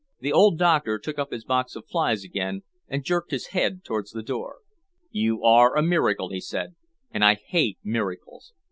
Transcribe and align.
The 0.19 0.33
old 0.33 0.57
doctor 0.57 0.97
took 0.97 1.19
up 1.19 1.31
his 1.31 1.45
box 1.45 1.75
of 1.75 1.85
flies 1.87 2.23
again 2.23 2.63
and 2.87 3.03
jerked 3.03 3.29
his 3.29 3.49
head 3.53 3.83
towards 3.83 4.09
the 4.09 4.23
door. 4.23 4.61
"You 5.11 5.43
are 5.43 5.77
a 5.77 5.83
miracle," 5.83 6.29
he 6.29 6.41
said, 6.41 6.73
"and 7.11 7.23
I 7.23 7.35
hate 7.35 7.77
miracles. 7.83 8.51